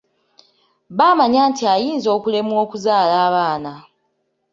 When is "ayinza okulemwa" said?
1.73-2.55